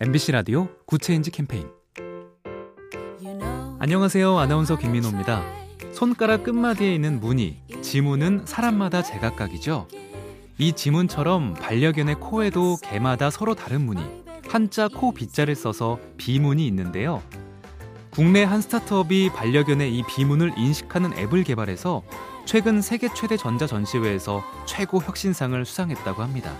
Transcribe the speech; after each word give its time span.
MBC 0.00 0.30
라디오 0.30 0.68
Good 0.86 1.04
Change 1.04 1.32
캠페인 1.32 1.66
안녕하세요. 3.80 4.38
아나운서 4.38 4.78
김민호입니다. 4.78 5.42
손가락 5.92 6.44
끝마디에 6.44 6.94
있는 6.94 7.18
무늬, 7.18 7.60
지문은 7.82 8.46
사람마다 8.46 9.02
제각각이죠. 9.02 9.88
이 10.56 10.72
지문처럼 10.72 11.54
반려견의 11.54 12.14
코에도 12.20 12.76
개마다 12.80 13.28
서로 13.30 13.56
다른 13.56 13.80
무늬, 13.80 14.00
한자 14.48 14.86
코 14.86 15.12
비자를 15.12 15.56
써서 15.56 15.98
비문이 16.16 16.64
있는데요. 16.68 17.20
국내 18.10 18.44
한 18.44 18.60
스타트업이 18.60 19.30
반려견의 19.34 19.92
이 19.96 20.04
비문을 20.08 20.52
인식하는 20.56 21.18
앱을 21.18 21.42
개발해서 21.42 22.04
최근 22.44 22.82
세계 22.82 23.12
최대 23.14 23.36
전자 23.36 23.66
전시회에서 23.66 24.44
최고 24.64 25.02
혁신상을 25.02 25.64
수상했다고 25.64 26.22
합니다. 26.22 26.54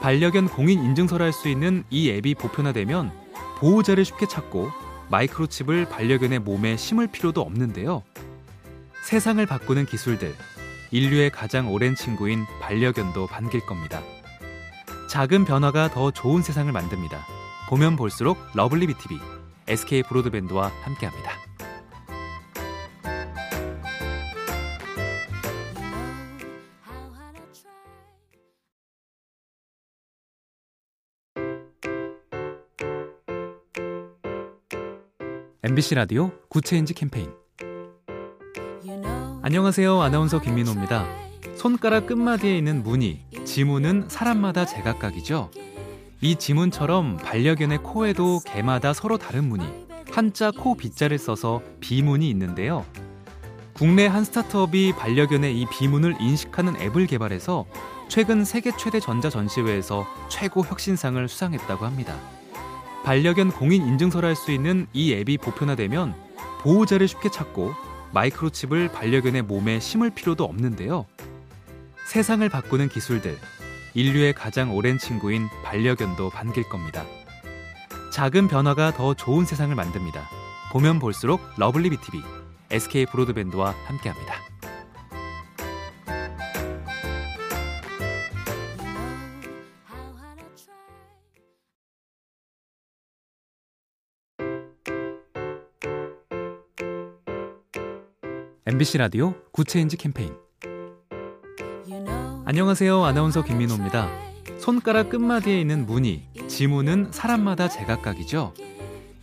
반려견 0.00 0.48
공인 0.48 0.82
인증서를 0.82 1.26
할 1.26 1.32
수 1.32 1.48
있는 1.48 1.84
이 1.90 2.10
앱이 2.10 2.34
보편화되면 2.36 3.12
보호자를 3.58 4.04
쉽게 4.04 4.26
찾고 4.26 4.70
마이크로칩을 5.10 5.88
반려견의 5.88 6.40
몸에 6.40 6.76
심을 6.76 7.06
필요도 7.06 7.40
없는데요. 7.40 8.02
세상을 9.04 9.44
바꾸는 9.46 9.86
기술들, 9.86 10.34
인류의 10.90 11.30
가장 11.30 11.72
오랜 11.72 11.94
친구인 11.94 12.44
반려견도 12.60 13.26
반길 13.26 13.64
겁니다. 13.66 14.02
작은 15.08 15.44
변화가 15.44 15.90
더 15.90 16.10
좋은 16.10 16.42
세상을 16.42 16.70
만듭니다. 16.70 17.26
보면 17.68 17.96
볼수록 17.96 18.38
lovely 18.54 18.86
B 18.86 18.97
tv 18.97 19.18
SK 19.66 20.02
브로드밴드와 20.04 20.70
함께합니다. 20.82 21.47
MBC 35.60 35.96
라디오 35.96 36.30
Good 36.48 36.66
Change 36.66 36.94
캠페인 36.94 37.32
안녕하세요. 39.42 40.00
아나운서 40.00 40.40
김민호입니다. 40.40 41.04
손가락 41.56 42.06
끝마디에 42.06 42.56
있는 42.56 42.84
무늬, 42.84 43.24
지문은 43.44 44.04
사람마다 44.08 44.66
제각각이죠. 44.66 45.50
이 46.20 46.36
지문처럼 46.36 47.16
반려견의 47.16 47.78
코에도 47.78 48.38
개마다 48.46 48.92
서로 48.92 49.18
다른 49.18 49.48
무늬, 49.48 49.64
한자 50.12 50.52
코 50.52 50.76
비자를 50.76 51.18
써서 51.18 51.60
비문이 51.80 52.30
있는데요. 52.30 52.86
국내 53.72 54.06
한 54.06 54.22
스타트업이 54.22 54.92
반려견의 54.96 55.60
이 55.60 55.66
비문을 55.72 56.18
인식하는 56.20 56.80
앱을 56.80 57.08
개발해서 57.08 57.66
최근 58.06 58.44
세계 58.44 58.70
최대 58.76 59.00
전자 59.00 59.28
전시회에서 59.28 60.06
최고 60.28 60.64
혁신상을 60.64 61.26
수상했다고 61.28 61.84
합니다. 61.84 62.16
반려견 63.08 63.52
공인 63.52 63.86
인증서를 63.86 64.28
할 64.28 64.36
수 64.36 64.52
있는 64.52 64.86
이 64.92 65.14
앱이 65.14 65.38
보편화되면 65.38 66.14
보호자를 66.60 67.08
쉽게 67.08 67.30
찾고 67.30 67.72
마이크로칩을 68.12 68.92
반려견의 68.92 69.42
몸에 69.42 69.80
심을 69.80 70.10
필요도 70.10 70.44
없는데요. 70.44 71.06
세상을 72.06 72.46
바꾸는 72.50 72.90
기술들, 72.90 73.38
인류의 73.94 74.34
가장 74.34 74.76
오랜 74.76 74.98
친구인 74.98 75.48
반려견도 75.64 76.28
반길 76.28 76.68
겁니다. 76.68 77.06
작은 78.12 78.46
변화가 78.46 78.92
더 78.92 79.14
좋은 79.14 79.46
세상을 79.46 79.74
만듭니다. 79.74 80.28
보면 80.72 80.98
볼수록 80.98 81.40
lovely 81.56 81.88
B 81.88 81.99
tv 81.99 82.20
SK 82.70 83.06
브로드밴드와 83.06 83.74
함께합니다. 83.86 84.34
MBC 98.70 98.98
라디오 98.98 99.32
Good 99.50 99.68
Change 99.68 99.96
캠페인 99.96 100.34
안녕하세요. 102.44 103.02
아나운서 103.02 103.42
김민호입니다. 103.42 104.10
손가락 104.58 105.08
끝마디에 105.08 105.58
있는 105.58 105.86
무늬, 105.86 106.28
지문은 106.48 107.08
사람마다 107.10 107.68
제각각이죠. 107.68 108.52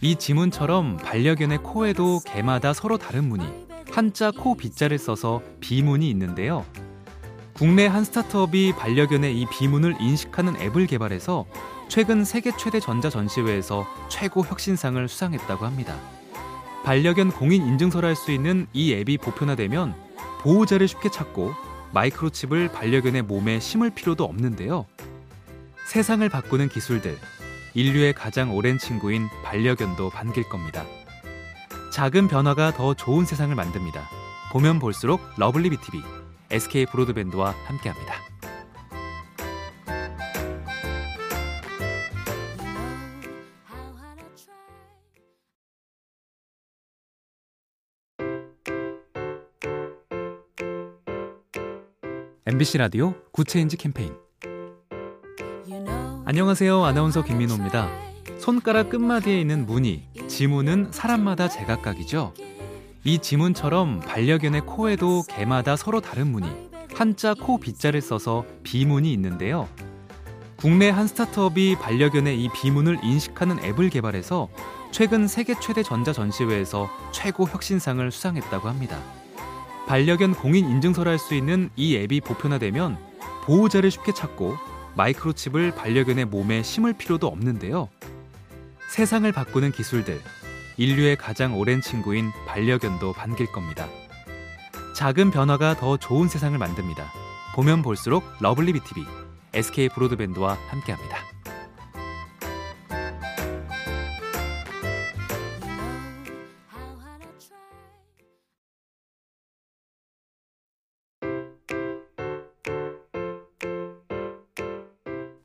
이 0.01 0.15
지문처럼 0.15 0.97
반려견의 0.97 1.59
코에도 1.59 2.21
개마다 2.25 2.73
서로 2.73 2.97
다른 2.97 3.29
무늬, 3.29 3.45
한자 3.91 4.31
코 4.31 4.57
비자를 4.57 4.97
써서 4.97 5.43
비문이 5.59 6.09
있는데요. 6.09 6.65
국내 7.53 7.85
한 7.85 8.03
스타트업이 8.03 8.73
반려견의 8.75 9.39
이 9.39 9.45
비문을 9.51 9.97
인식하는 10.01 10.59
앱을 10.59 10.87
개발해서 10.87 11.45
최근 11.87 12.25
세계 12.25 12.51
최대 12.57 12.79
전자 12.79 13.11
전시회에서 13.11 13.85
최고 14.09 14.43
혁신상을 14.43 15.07
수상했다고 15.07 15.67
합니다. 15.67 15.95
반려견 16.85 17.31
공인 17.31 17.65
인증서라 17.65 18.07
할 18.07 18.15
수 18.15 18.31
있는 18.31 18.67
이 18.71 18.93
앱이 18.93 19.17
보편화되면 19.17 19.95
보호자를 20.41 20.87
쉽게 20.87 21.09
찾고 21.09 21.53
마이크로칩을 21.91 22.71
반려견의 22.71 23.23
몸에 23.23 23.59
심을 23.59 23.89
필요도 23.89 24.23
없는데요. 24.23 24.85
세상을 25.87 26.27
바꾸는 26.29 26.69
기술들, 26.69 27.17
인류의 27.73 28.13
가장 28.13 28.55
오랜 28.55 28.77
친구인 28.77 29.27
반려견도 29.43 30.11
반길 30.11 30.47
겁니다. 30.47 30.85
작은 31.91 32.27
변화가 32.27 32.73
더 32.73 32.93
좋은 32.93 33.25
세상을 33.25 33.53
만듭니다. 33.55 34.07
보면 34.51 34.79
볼수록 34.79 35.21
lovely 35.37 35.71
B 35.71 35.81
tv 35.81 36.01
SK 36.51 36.85
브로드밴드와 36.87 37.55
함께합니다. 37.65 38.13
MBC 52.47 52.77
라디오 52.77 53.15
Good 53.31 53.49
Change 53.49 53.75
캠페인 53.75 54.13
안녕하세요. 56.25 56.85
아나운서 56.85 57.23
김민호입니다. 57.23 57.89
손가락 58.37 58.91
끝마디에 58.91 59.41
있는 59.41 59.65
무늬, 59.65 60.07
지문은 60.27 60.91
사람마다 60.91 61.49
제각각이죠. 61.49 62.35
이 63.03 63.17
지문처럼 63.17 63.99
반려견의 64.01 64.61
코에도 64.61 65.23
개마다 65.27 65.75
서로 65.75 66.01
다른 66.01 66.27
무늬, 66.27 66.45
한자 66.93 67.33
코 67.33 67.59
비자를 67.59 67.99
써서 68.01 68.45
비문이 68.61 69.11
있는데요. 69.13 69.67
국내 70.55 70.91
한 70.91 71.07
스타트업이 71.07 71.77
반려견의 71.81 72.43
이 72.43 72.49
비문을 72.53 72.99
인식하는 73.03 73.63
앱을 73.63 73.89
개발해서 73.89 74.49
최근 74.91 75.27
세계 75.27 75.59
최대 75.59 75.81
전자 75.81 76.13
전시회에서 76.13 76.91
최고 77.11 77.45
혁신상을 77.45 78.11
수상했다고 78.11 78.69
합니다. 78.69 78.99
반려견 79.87 80.33
공인 80.35 80.69
인증서라 80.69 81.11
할 81.11 81.19
수 81.19 81.35
있는 81.35 81.69
이 81.75 81.95
앱이 81.95 82.21
보편화되면 82.21 82.97
보호자를 83.43 83.91
쉽게 83.91 84.13
찾고 84.13 84.57
마이크로칩을 84.95 85.75
반려견의 85.75 86.25
몸에 86.25 86.63
심을 86.63 86.93
필요도 86.93 87.27
없는데요. 87.27 87.89
세상을 88.89 89.29
바꾸는 89.31 89.71
기술들, 89.71 90.21
인류의 90.77 91.17
가장 91.17 91.57
오랜 91.57 91.81
친구인 91.81 92.31
반려견도 92.47 93.13
반길 93.13 93.51
겁니다. 93.51 93.87
작은 94.95 95.31
변화가 95.31 95.75
더 95.75 95.97
좋은 95.97 96.27
세상을 96.27 96.57
만듭니다. 96.57 97.11
보면 97.55 97.81
볼수록 97.81 98.23
lovely 98.39 98.73
B 98.73 98.84
tv 98.84 99.05
SK 99.53 99.89
브로드밴드와 99.89 100.57
함께합니다. 100.69 101.34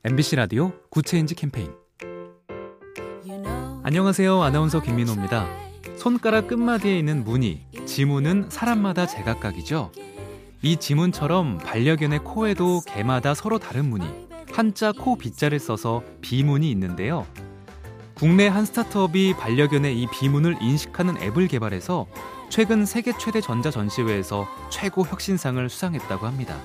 MBC 0.03 0.37
라디오 0.37 0.73
Good 0.89 1.07
Change 1.07 1.35
캠페인 1.35 1.75
안녕하세요. 3.83 4.43
아나운서 4.43 4.81
김민호입니다. 4.81 5.47
손가락 5.99 6.47
끝마디에 6.47 6.99
있는 6.99 7.23
무늬, 7.23 7.67
지문은 7.85 8.47
사람마다 8.49 9.05
제각각이죠. 9.05 9.93
이 10.63 10.79
지문처럼 10.79 11.59
반려견의 11.59 12.21
코에도 12.21 12.81
개마다 12.87 13.35
서로 13.35 13.59
다른 13.59 13.91
무늬, 13.91 14.07
한자 14.51 14.93
코 14.93 15.19
비자를 15.19 15.59
써서 15.59 16.03
비문이 16.23 16.71
있는데요. 16.71 17.27
국내 18.15 18.49
한 18.49 18.65
스타트업이 18.65 19.35
반려견의 19.35 20.01
이 20.01 20.07
비문을 20.11 20.57
인식하는 20.63 21.21
앱을 21.21 21.47
개발해서 21.47 22.07
최근 22.49 22.87
세계 22.87 23.13
최대 23.19 23.43
전자 23.43 23.71
전시회에서 23.71 24.49
최고 24.71 25.05
혁신상을 25.05 25.69
수상했다고 25.69 26.27
합니다. 26.27 26.59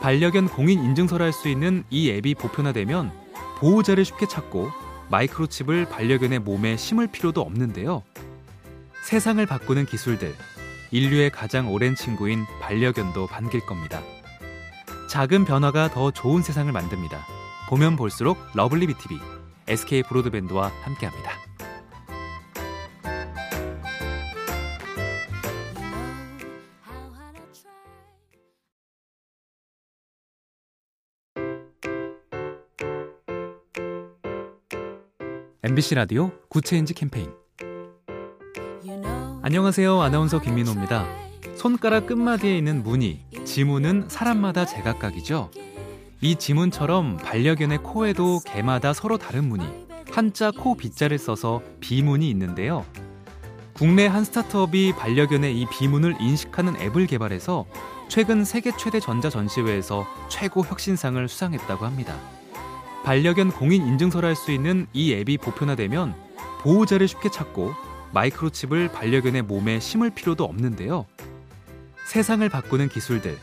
반려견 0.00 0.48
공인 0.48 0.82
인증서라 0.82 1.24
할 1.24 1.32
수 1.32 1.48
있는 1.48 1.84
이 1.90 2.10
앱이 2.10 2.34
보편화되면 2.36 3.12
보호자를 3.58 4.04
쉽게 4.04 4.26
찾고 4.26 4.70
마이크로칩을 5.10 5.86
반려견의 5.88 6.40
몸에 6.40 6.76
심을 6.76 7.06
필요도 7.06 7.40
없는데요. 7.40 8.02
세상을 9.04 9.44
바꾸는 9.46 9.86
기술들, 9.86 10.34
인류의 10.90 11.30
가장 11.30 11.72
오랜 11.72 11.94
친구인 11.94 12.44
반려견도 12.60 13.26
반길 13.28 13.60
겁니다. 13.66 14.02
작은 15.08 15.44
변화가 15.44 15.90
더 15.90 16.10
좋은 16.10 16.42
세상을 16.42 16.70
만듭니다. 16.72 17.24
보면 17.68 17.96
볼수록 17.96 18.38
lovely 18.54 18.86
B 18.88 18.98
tv 18.98 19.18
SK 19.68 20.04
브로드밴드와 20.04 20.70
함께합니다. 20.82 21.45
MBC 35.68 35.96
라디오 35.96 36.30
Good 36.48 36.66
Change 36.66 36.94
캠페인 36.94 37.28
안녕하세요. 39.42 40.00
아나운서 40.00 40.40
김민호입니다. 40.40 41.04
손가락 41.56 42.06
끝마디에 42.06 42.56
있는 42.56 42.84
무늬, 42.84 43.24
지문은 43.44 44.04
사람마다 44.06 44.64
제각각이죠. 44.64 45.50
이 46.20 46.36
지문처럼 46.36 47.16
반려견의 47.16 47.78
코에도 47.78 48.38
개마다 48.46 48.92
서로 48.92 49.18
다른 49.18 49.48
무늬, 49.48 49.64
한자 50.12 50.52
코 50.52 50.76
비자를 50.76 51.18
써서 51.18 51.60
비문이 51.80 52.30
있는데요. 52.30 52.86
국내 53.72 54.06
한 54.06 54.22
스타트업이 54.22 54.92
반려견의 54.96 55.60
이 55.60 55.66
비문을 55.68 56.20
인식하는 56.20 56.80
앱을 56.80 57.08
개발해서 57.08 57.66
최근 58.06 58.44
세계 58.44 58.70
최대 58.76 59.00
전자 59.00 59.30
전시회에서 59.30 60.06
최고 60.28 60.64
혁신상을 60.64 61.26
수상했다고 61.26 61.84
합니다. 61.84 62.16
반려견 63.06 63.52
공인 63.52 63.86
인증서라 63.86 64.28
할 64.28 64.34
수 64.34 64.50
있는 64.50 64.88
이 64.92 65.14
앱이 65.14 65.38
보편화되면 65.38 66.12
보호자를 66.60 67.06
쉽게 67.06 67.30
찾고 67.30 67.72
마이크로칩을 68.12 68.90
반려견의 68.90 69.42
몸에 69.42 69.78
심을 69.78 70.10
필요도 70.10 70.42
없는데요. 70.42 71.06
세상을 72.08 72.46
바꾸는 72.48 72.88
기술들, 72.88 73.38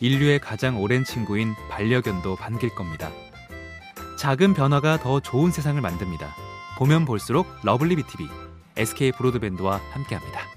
인류의 0.00 0.38
가장 0.38 0.80
오랜 0.80 1.04
친구인 1.04 1.52
반려견도 1.68 2.36
반길 2.36 2.74
겁니다. 2.74 3.10
작은 4.18 4.54
변화가 4.54 5.00
더 5.00 5.20
좋은 5.20 5.50
세상을 5.50 5.78
만듭니다. 5.78 6.34
보면 6.78 7.04
볼수록 7.04 7.46
lovely 7.64 7.96
B 7.96 8.06
tv 8.06 8.26
SK 8.78 9.12
브로드밴드와 9.12 9.78
함께합니다. 9.92 10.51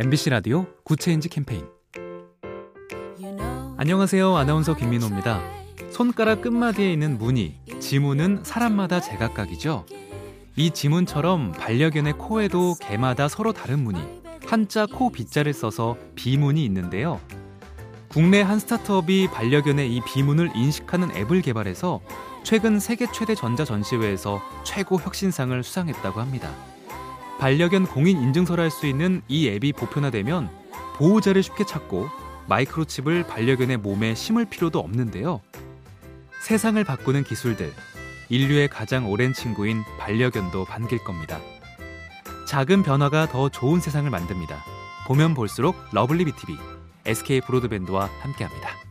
MBC 0.00 0.30
라디오 0.30 0.64
Good 0.84 1.02
Change 1.02 1.28
캠페인 1.28 1.66
안녕하세요. 3.76 4.36
아나운서 4.36 4.76
김민호입니다. 4.76 5.42
손가락 5.90 6.40
끝마디에 6.40 6.92
있는 6.92 7.18
무늬, 7.18 7.58
지문은 7.80 8.44
사람마다 8.44 9.00
제각각이죠. 9.00 9.86
이 10.54 10.70
지문처럼 10.70 11.50
반려견의 11.50 12.12
코에도 12.12 12.76
개마다 12.80 13.26
서로 13.26 13.52
다른 13.52 13.80
무늬, 13.80 13.98
한자 14.46 14.86
코 14.86 15.10
비자를 15.10 15.52
써서 15.52 15.96
비문이 16.14 16.64
있는데요. 16.64 17.20
국내 18.06 18.40
한 18.40 18.60
스타트업이 18.60 19.30
반려견의 19.32 19.92
이 19.92 20.00
비문을 20.06 20.52
인식하는 20.54 21.10
앱을 21.16 21.42
개발해서 21.42 22.02
최근 22.44 22.78
세계 22.78 23.10
최대 23.12 23.34
전자 23.34 23.64
전시회에서 23.64 24.40
최고 24.62 25.00
혁신상을 25.00 25.60
수상했다고 25.64 26.20
합니다. 26.20 26.67
반려견 27.38 27.86
공인 27.86 28.20
인증서라 28.20 28.64
할 28.64 28.70
수 28.70 28.86
있는 28.86 29.22
이 29.28 29.48
앱이 29.48 29.72
보편화되면 29.72 30.50
보호자를 30.96 31.42
쉽게 31.42 31.64
찾고 31.64 32.08
마이크로칩을 32.48 33.26
반려견의 33.26 33.78
몸에 33.78 34.14
심을 34.14 34.44
필요도 34.44 34.78
없는데요. 34.78 35.40
세상을 36.42 36.82
바꾸는 36.82 37.24
기술들, 37.24 37.72
인류의 38.28 38.68
가장 38.68 39.10
오랜 39.10 39.32
친구인 39.32 39.82
반려견도 39.98 40.64
반길 40.64 40.98
겁니다. 41.04 41.40
작은 42.46 42.82
변화가 42.82 43.28
더 43.28 43.48
좋은 43.48 43.80
세상을 43.80 44.08
만듭니다. 44.10 44.64
보면 45.06 45.34
볼수록 45.34 45.76
lovely 45.92 46.24
B 46.24 46.35
tv 46.35 46.56
SK 47.06 47.42
브로드밴드와 47.42 48.08
함께합니다. 48.20 48.87